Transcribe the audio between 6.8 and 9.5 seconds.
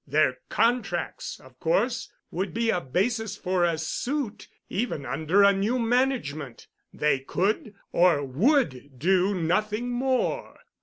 They could—or would do